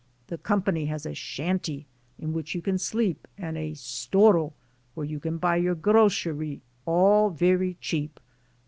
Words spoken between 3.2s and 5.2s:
and a 'storo' where you